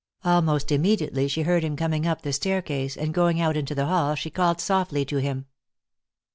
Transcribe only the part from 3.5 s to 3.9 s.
into the